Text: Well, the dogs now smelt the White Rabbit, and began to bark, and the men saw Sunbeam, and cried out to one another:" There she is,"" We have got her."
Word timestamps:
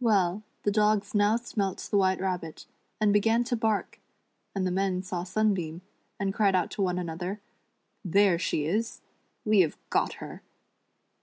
Well, 0.00 0.44
the 0.62 0.70
dogs 0.70 1.14
now 1.14 1.36
smelt 1.36 1.80
the 1.90 1.98
White 1.98 2.20
Rabbit, 2.22 2.64
and 3.02 3.12
began 3.12 3.44
to 3.44 3.54
bark, 3.54 4.00
and 4.54 4.66
the 4.66 4.70
men 4.70 5.02
saw 5.02 5.24
Sunbeam, 5.24 5.82
and 6.18 6.32
cried 6.32 6.54
out 6.54 6.70
to 6.70 6.82
one 6.82 6.96
another:" 6.98 7.42
There 8.14 8.38
she 8.38 8.64
is,"" 8.64 9.02
We 9.44 9.60
have 9.60 9.76
got 9.90 10.14
her." 10.24 10.42